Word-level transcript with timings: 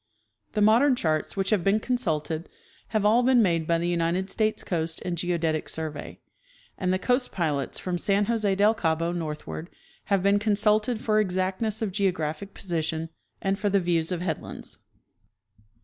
The 0.53 0.63
modern 0.63 0.95
charts 0.95 1.37
which 1.37 1.51
have 1.51 1.63
been 1.63 1.79
consulted 1.79 2.49
have 2.87 3.05
all 3.05 3.21
been 3.21 3.39
made 3.43 3.67
by 3.67 3.77
the 3.77 3.87
United 3.87 4.31
States 4.31 4.63
Coast 4.63 4.99
and 5.05 5.15
Geodetic 5.15 5.69
Survey, 5.69 6.19
and 6.75 6.91
the 6.91 6.97
coast 6.97 7.31
pilots 7.31 7.77
from 7.77 7.99
San 7.99 8.25
Jose 8.25 8.55
del 8.55 8.73
Cabo 8.73 9.11
northward 9.11 9.69
have 10.05 10.23
been 10.23 10.39
con 10.39 10.55
suited 10.55 10.99
for 10.99 11.19
exactness 11.19 11.83
of 11.83 11.91
geographic 11.91 12.55
position 12.55 13.09
and 13.43 13.59
for 13.59 13.69
the 13.69 13.79
views 13.79 14.11
of 14.11 14.21
headlands. 14.21 14.79